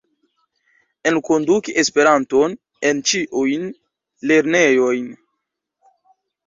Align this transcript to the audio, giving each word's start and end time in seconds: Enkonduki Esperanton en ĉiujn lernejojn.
Enkonduki 1.09 1.75
Esperanton 1.83 2.57
en 2.91 3.05
ĉiujn 3.11 3.71
lernejojn. 4.33 5.09